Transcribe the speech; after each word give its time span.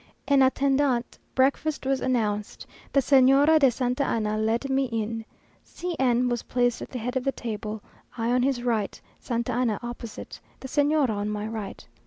En 0.27 0.41
attendant, 0.41 1.19
breakfast 1.35 1.85
was 1.85 2.01
announced. 2.01 2.65
The 2.91 3.01
Señora 3.01 3.59
de 3.59 3.69
Santa 3.69 4.03
Anna 4.03 4.35
led 4.35 4.67
me 4.67 4.85
in. 4.85 5.25
C 5.63 5.95
n 5.99 6.27
was 6.27 6.41
placed 6.41 6.81
at 6.81 6.89
the 6.89 6.97
head 6.97 7.15
of 7.15 7.23
the 7.23 7.31
table, 7.31 7.83
I 8.17 8.31
on 8.31 8.41
his 8.41 8.63
right, 8.63 8.99
Santa 9.19 9.51
Anna 9.51 9.79
opposite, 9.83 10.39
the 10.59 10.67
Señora 10.67 11.11
on 11.11 11.29
my 11.29 11.45
right. 11.45 11.85